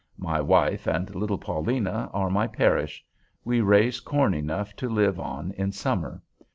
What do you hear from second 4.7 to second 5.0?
to